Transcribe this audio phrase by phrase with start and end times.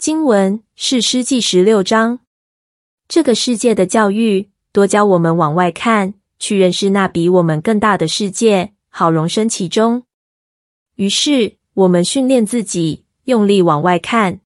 [0.00, 2.20] 经文：是诗记十六章。
[3.06, 10.04] 这个世界的教育多教我们往外看，去认识那比我们更大的世界，好容身其中。
[10.94, 14.40] 于是我们训练自己，用力往外看，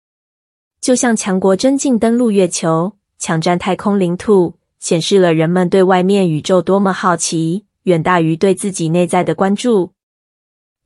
[0.80, 9.92] 就像强国真境登陆月球，抢占太空领土，显示了人们对外面宇宙多么好奇，远大于对自己内在的关注。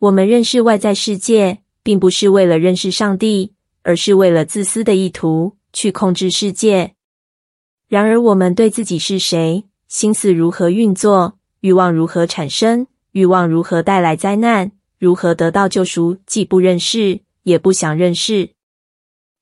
[0.00, 6.94] 我们认识外在世界，并不是为了认识上帝，而是为了自私的意图，去控制世界。
[7.88, 18.50] 然而，我们对自己是谁、心思如何运作、欲望如何产生、欲望如何带来灾难、如何得到救赎，既不认识，也不想认识。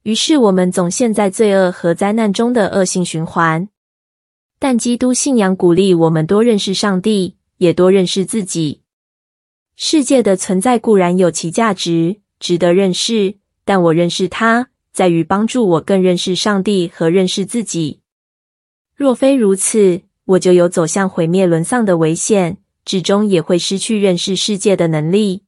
[0.04, 3.68] 于是，我们总陷在罪恶和灾难中的恶性循环。
[4.58, 8.82] 但基督信仰鼓励我们多认识上帝，也多认识自己。
[9.74, 18.00] 世界的存在固然有其价值，值得认识，但我认识它，在于帮助我更认识上帝和认识自己。
[18.94, 25.42] 若非如此，我就有走向毁灭、沦丧的危险，至终也会失去认识世界的能力。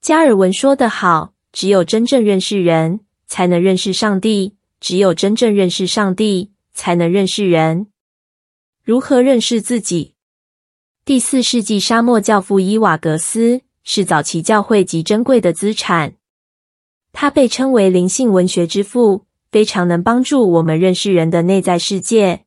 [0.00, 7.88] 加尔文说得好：“只有真正认识人，才能认识上帝；只有真正认识上帝，才能认识人。”
[8.82, 10.14] 如何认识自己？
[11.04, 16.14] 第四世纪沙漠教父伊瓦格斯是早期教会极珍贵的资产，
[17.20, 22.44] 他被称为灵性文学之父，非常能帮助我们认识人的内在世界。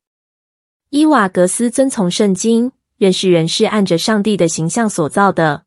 [0.91, 5.66] 伊瓦格斯遵从圣经，认识人是按着上帝的形象所造的，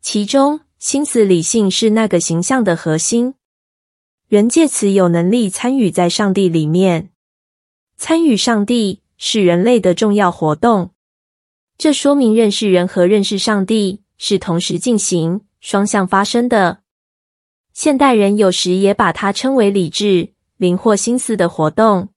[0.00, 3.34] 其中心思理性是那个形象的核心。
[4.28, 7.10] 人借此有能力参与在上帝里面，
[7.98, 10.92] 参与上帝是人类的重要活动。
[11.76, 16.78] 这说明认识人和认识上帝是同时进行、双向发生的。
[17.76, 22.08] 现代人有时也把它称为理智、灵或心思的活动。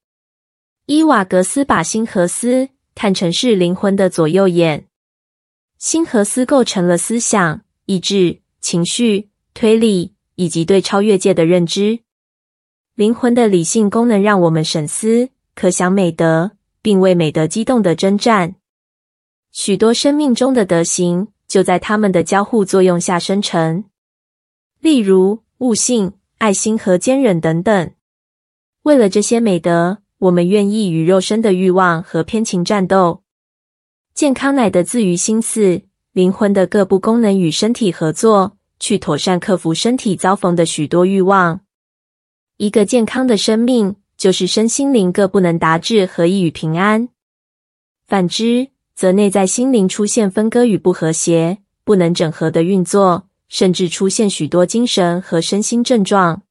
[0.85, 4.87] 伊瓦格斯把心和思看成是灵魂的左右眼，
[5.77, 11.99] 心和思构成了思想、意志、情绪、推理以及对超越界的认知。
[12.95, 18.55] 灵魂的理性功能让我们审思、可想美德，并为美德激动地征战。
[19.51, 23.83] 许多生命中的德行就在他们的交互作用下生成，
[24.79, 27.91] 例如悟性、爱心和坚忍等等。
[28.83, 33.23] 为了这些美德，我们愿意与肉身的欲望和偏情战斗。
[34.13, 35.81] 健康乃得自于心思，
[36.13, 41.59] 灵魂的各部功能与身体合作，去妥善克服身体遭逢的许多欲望。
[42.55, 47.09] 一个健康的生命，就是身心灵各不能达至合一与平安。
[48.07, 56.43] 反之，则内在心灵出现分割与不和谐，不能整合的运作，甚至出现许多精神和身心症状。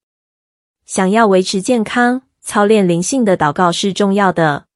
[0.84, 4.66] 想要维持健康，操练灵性的祷告是重要的。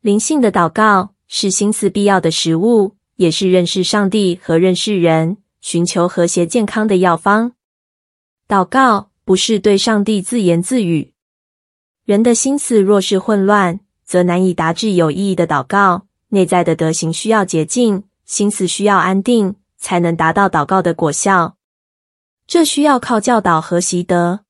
[0.00, 7.52] 灵性的祷告是心思必要的食物，也是认识上帝和认识人、寻求和谐健康的药方。
[8.48, 11.12] 祷告不是对上帝自言自语。
[12.04, 16.06] 人的心思若是混乱，则难以达至有意义的祷告。
[16.30, 21.56] 内在的德行需要洁净，心思需要安定，才能达到祷告的果效。
[22.46, 24.40] 这需要靠教导和习得。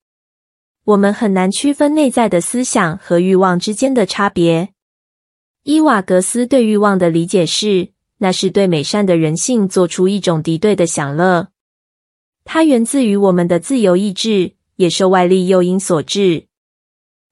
[0.85, 4.75] 我们很难区分内在的思想和欲望之间的差别。
[5.63, 11.49] 伊瓦格斯对欲望的理解是，那是对美善的人性做出一种敌对的享乐。
[12.45, 16.47] 它源自于我们的自由意志，也受外力诱因所致。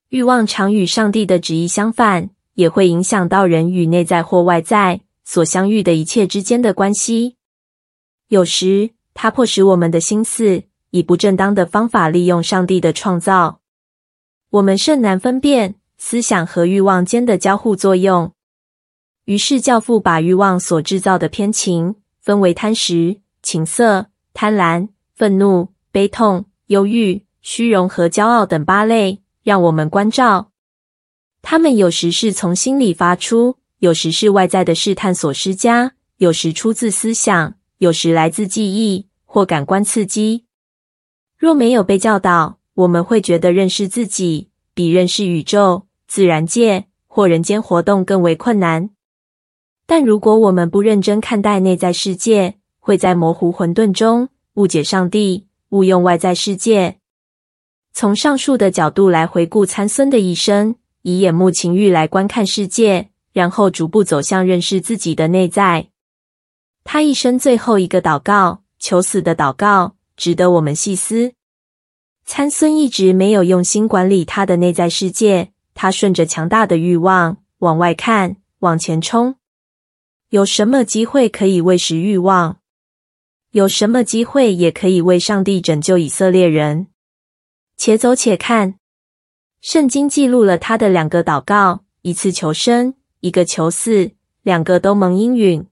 [0.09, 7.35] 欲望常与上帝的旨意相反，也会影响到人与内在或外在所相遇的一切之间的关系。
[8.29, 13.59] 有时，它迫使我们的心思，以不正当的方法利用上帝的创造，
[14.51, 18.31] 我们甚难分辨思想和欲望间的交互作用。
[19.25, 30.51] 于是，教父把欲望所制造的偏情分为贪食、情色、贪婪、愤怒、悲痛、忧郁、虚荣和骄傲等八类，让我们关照。
[31.41, 40.45] 他们有时是从心里发出，有时是外在的试探所施加，有时出自思想，有时来自记忆或感官刺激。
[41.37, 48.89] 若没有被教导，我们会觉得认识自己比认识宇宙、自然界或人间活动更为困难。
[49.85, 56.97] 但如果我们不认真看待内在世界，会在模糊混沌中误解上帝，误用外在世界。
[57.93, 65.87] 从上述的角度来回顾参孙的一生，以眼目情欲来观看世界，然后逐步走向认识自己的内在。
[66.83, 69.95] 他一生最后一个祷告，求死的祷告。
[70.19, 71.31] 值得我们细思。
[72.25, 79.35] 参孙一直没有用心管理他的内在世界，他顺着强大的欲望往外看，往前冲。
[80.27, 82.59] 有什么机会可以喂食欲望？
[83.51, 86.87] 有什么机会也可以为上帝拯救以色列人？
[87.77, 88.75] 且走且看。
[89.61, 94.11] 圣经记录了他的两个祷告：一次求生，一个求死，
[94.41, 95.65] 两个都蒙应允。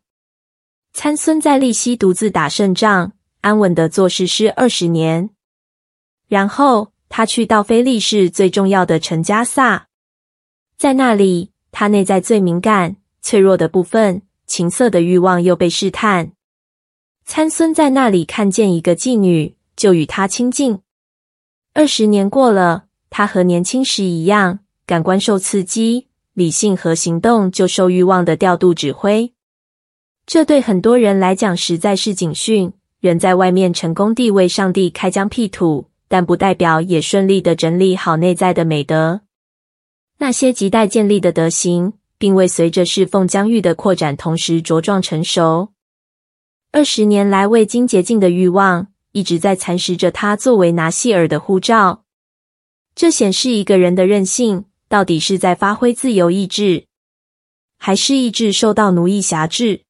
[1.00, 3.12] 参孙在利希独自打胜仗，
[3.42, 5.30] 安稳的做士师二十年。
[6.28, 9.90] 然后他去到非利士最重要的城迦萨，
[10.76, 16.32] 在那里，他内在最敏感、脆弱的部分——情色的欲望又被试探。
[17.24, 20.80] 参孙在那里看见一个妓女，就与她亲近。
[21.76, 22.86] 二十年过了。
[23.12, 29.32] 他和年轻时一样，感官受刺激，理性和行动就受欲望的调度指挥。
[30.28, 32.74] 这对很多人来讲实在是警讯。
[33.00, 39.22] 人在外面成功地为上帝开疆辟土，但不代表也顺利地整理好内在的美德。
[40.18, 45.70] 那些亟待建立的德行，并未随着侍奉疆域的扩展同时茁壮成熟。
[46.74, 52.04] 二十年来，未经洁净的欲望一直在蚕食着他作为拿细耳的护照。
[52.94, 56.88] 这显示一个人的任性到底是在发挥自由意志，
[57.78, 59.84] 还是意志受到奴役辖制？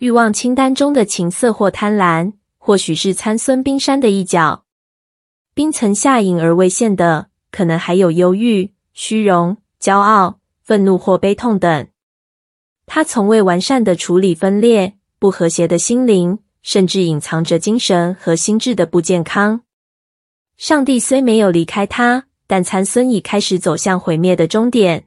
[0.00, 4.64] 欲望清单中的情色或贪婪，或许是参孙冰山的一角。
[5.52, 11.86] 冰层下隐而未现的，可能还有忧郁、虚荣、骄傲、愤怒或悲痛等。
[12.86, 19.60] 他从未完善的处理分裂、不和谐的心灵，甚至隐藏着精神和心智的不健康。
[20.56, 25.04] 上帝虽没有离开他，但参孙已开始走向毁灭的终点。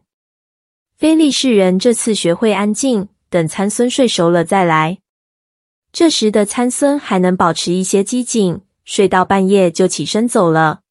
[0.96, 5.00] 非利士人这次学会安静，等参孙睡熟了再来。
[5.92, 10.82] 这时的参孙还能保持一些机警，睡到半夜就起身走了。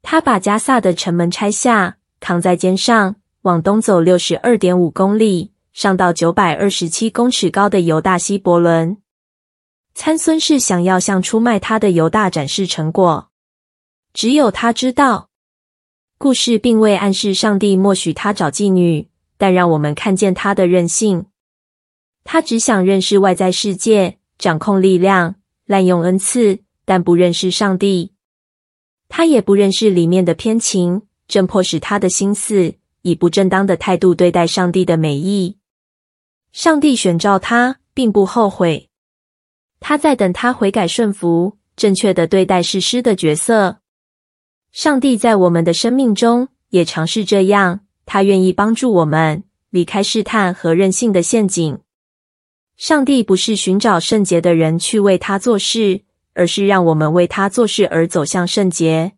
[0.00, 8.96] 他把加萨的城门拆下，扛在肩上，往东走六十二点五公里，上到九百二十七公尺高的犹大希伯伦。
[9.94, 13.28] 参孙是想要向出卖他的犹大展示成果。
[14.14, 15.28] 只有他知道，
[16.16, 21.26] 故事并未暗示上帝默许他找妓女，但让我们看见他的任性。
[22.32, 25.34] 他只想认识外在世界，掌控力量，
[25.64, 28.12] 滥用恩赐，但不认识上帝。
[29.08, 35.58] 他也不认识里面的偏情，正迫使他的心思以不正当的态度对待上帝的美意。
[36.52, 38.88] 上帝选召他，并不后悔。
[39.80, 43.80] 他在等他悔改顺服，正确的对待士师的角色。
[44.70, 51.80] 上帝在我们的生命中也尝试这样，他愿意帮助我们离开试探和任性的陷阱。
[52.80, 56.00] 上帝不是寻找圣洁的人去为他做事，
[56.32, 59.12] 而是让我们为他做事而走向圣洁。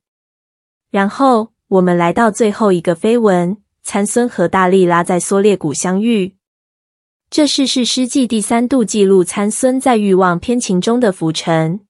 [0.91, 6.35] 然后我们来到最后一个飞文：参孙和大力拉在梭烈谷相遇。
[7.31, 11.87] 这是士师记第三度记录参孙在欲望偏情中的浮沉。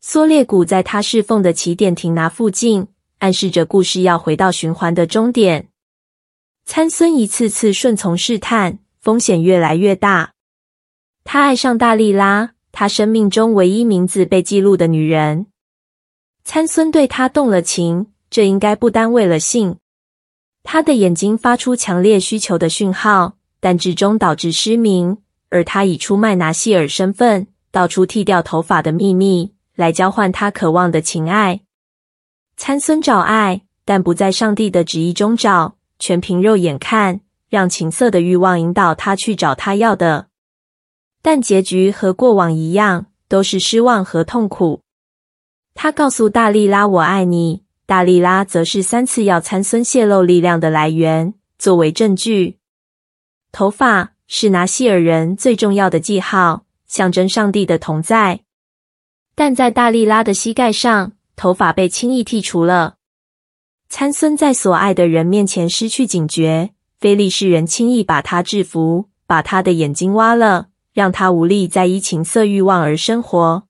[0.00, 2.86] 梭烈谷在他侍奉的起点亭拿附近，
[3.18, 5.68] 暗示着故事要回到循环的终点。
[6.64, 10.35] 参孙一次次顺从试探，风险越来越大。
[11.28, 15.46] 他爱上大利拉，他生命中唯一名字被记录的女人。
[16.44, 19.76] 参孙对她动了情，这应该不单为了性。
[20.62, 25.18] 他的眼睛发出强烈需求的讯号，但最终导致失明。
[25.48, 29.52] 而他以出卖拿西尔身份，道出剃掉头发的秘密。
[29.74, 31.60] 来交换他渴望的情爱。
[32.56, 40.28] 参孙找爱，但不在上帝的旨意中找，全凭肉眼看，让情色的欲望引导他去找他要的。
[41.26, 44.82] 但结局和过往一样，都是失望和痛苦。
[45.74, 52.58] 他告诉大利拉：“我爱你。”大利拉则是三次要参孙泄露力量的来源，作为证据。
[53.50, 58.42] 头发是拿西尔人最重要的记号，象征上帝的同在。
[59.34, 62.98] 但在大利拉的膝盖上，头发被轻易剔除了。
[63.88, 73.64] 参孙在所爱的人面前失去警觉，非利士人轻易把他制服，把他的眼睛挖了，让他无力再依情色欲望而生活。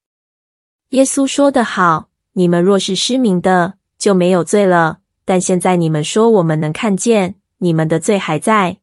[0.90, 4.99] 耶稣说得好：“你们若是失明的，就没有罪了。
[5.25, 8.76] 但现在你们说我们能看见，你们的罪还在。”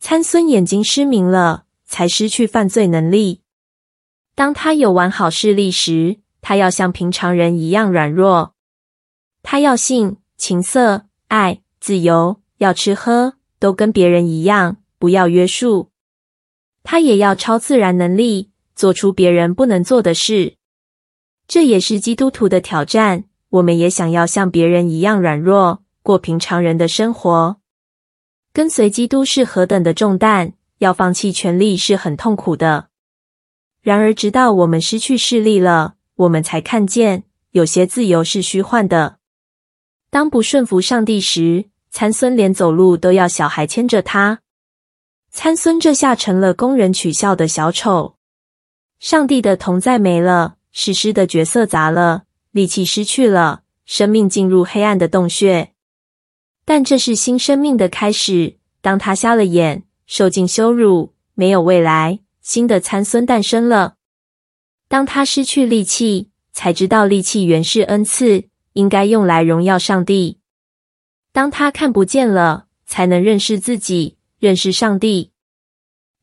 [0.00, 3.42] 参孙眼睛失明了，才失去犯罪能力。
[4.34, 8.54] 当他有完好视力时，他要像平常人一样软弱。
[9.42, 15.91] 他要性、情色、爱、自由，要吃喝，都跟别人一样，不要约束。
[16.82, 20.56] 他也要超自然能力，做出别人不能做的事。
[21.46, 23.24] 这也是基督徒的挑战。
[23.50, 27.58] 我们也想要像别人一样软弱，过平常人的生活。
[28.54, 32.88] 跟随基督是何等的重担，要放弃权力是很痛苦的。
[33.82, 39.18] 然而，直到我们失去视力了，我们才看见有些自由是虚幻的。
[40.10, 44.41] 当不顺服上帝时，参孙连走路都要小孩牵着他。
[45.34, 48.16] 参孙这下成了供人取笑的小丑。
[49.00, 55.72] 上帝的同在没了，史诗的角色砸了，力气失去了，生命进入黑暗的洞穴。
[56.66, 58.58] 但这是新生命的开始。
[58.82, 63.94] 当他瞎了眼，受尽羞辱，没有未来，新的参孙诞生了。
[64.88, 70.38] 当他失去力气，才知道力气原是恩赐，应该用来荣耀上帝。
[71.32, 75.30] 当他看不见了，才能认识自己，认识上帝。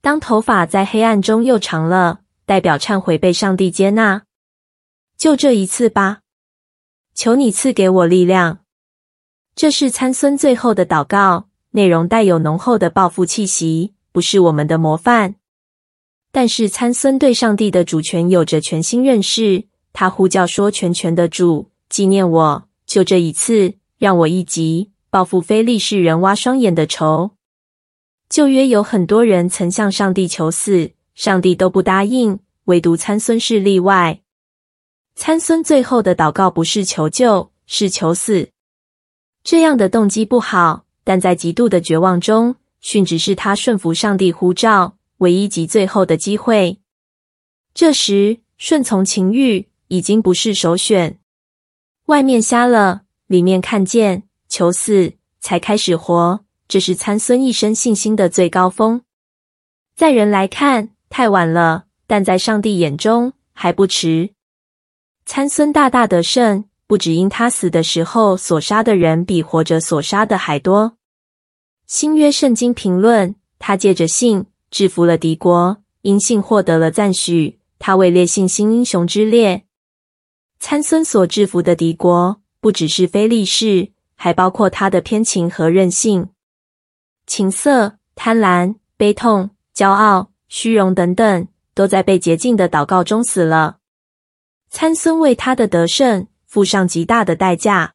[0.02, 4.24] 当头发在黑暗中又长了，代表忏悔被上帝接纳。
[5.18, 6.20] 就这一次吧，
[7.16, 8.60] 求你赐给我力量。
[9.56, 15.36] 这是参孙最后的祷告，内容带有浓厚的报复气息，不是我们的模范。
[16.34, 27.32] 但是参孙对上帝的主权有着全新认识，他呼叫说：“全权的主，纪念我，就这一次，让我一击，报复非利士人挖双眼的仇。”
[28.30, 34.22] 旧约有很多人曾向上帝求死，上帝都不答应，唯独参孙是例外。
[35.16, 38.50] 参孙最后的祷告不是求救，是求死。
[39.44, 46.80] 这样的动机不好，但在极度的绝望中，殉职是他顺服上帝呼召唯一及最后的机会。
[47.74, 51.18] 这时，顺从情欲已经不是首选。
[52.06, 59.02] 外面瞎了，里面看见，求死才开始活，这是参孙一生信心的最高峰。
[59.96, 64.30] 在人来看，太晚了，但在上帝眼中还不迟。
[65.26, 66.64] 参孙大大得胜。
[66.88, 70.98] 不只因他死的时候所杀的人比活着所杀的还多。
[71.86, 77.60] 新约圣经评论，他借着信制服了敌国，因信获得了赞许。
[77.78, 79.66] 他位列信心英雄之列。
[80.60, 86.30] 参孙所制服的敌国，不只是非利士，还包括他的偏情和任性、
[87.30, 93.78] 情色、贪婪、悲痛、骄傲、虚荣等等，都在被洁净的祷告中死了。
[94.70, 96.28] 参孙为他的得胜。
[96.50, 97.94] 付上极大的代价。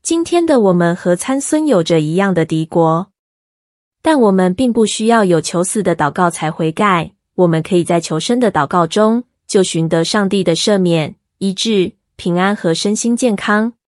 [0.00, 3.12] 今天的我们和参孙有着一样的敌国，
[4.00, 7.12] 但我们并不需要有求死的祷告才悔改。
[7.34, 13.74] 我们可以在求生的祷告中，就寻得上帝的赦免、医治、平安和身心健康。